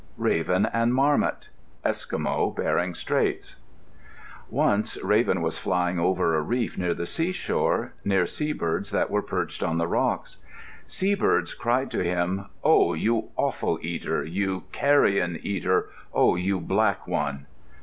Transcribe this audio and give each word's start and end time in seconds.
Andrews_] 0.01 0.23
RAVEN 0.25 0.65
AND 0.73 0.95
MARMOT 0.95 1.49
Eskimo 1.85 2.55
(Bering 2.55 2.95
Straits) 2.95 3.57
Once 4.49 4.97
Raven 5.03 5.43
was 5.43 5.59
flying 5.59 5.99
over 5.99 6.33
a 6.35 6.41
reef 6.41 6.75
near 6.75 6.95
the 6.95 7.05
seashore, 7.05 7.93
near 8.03 8.25
seabirds 8.25 8.89
that 8.89 9.11
were 9.11 9.21
perched 9.21 9.61
on 9.61 9.77
the 9.77 9.85
rocks. 9.87 10.37
Seabirds 10.87 11.53
cried 11.53 11.91
to 11.91 12.03
him, 12.03 12.47
"Oh, 12.63 12.95
you 12.95 13.29
offal 13.35 13.77
eater! 13.83 14.21
Oh, 14.21 14.25
you 14.25 14.63
carrion 14.71 15.37
eater! 15.43 15.89
Oh, 16.11 16.35
you 16.35 16.59
black 16.59 17.05
one!" 17.05 17.45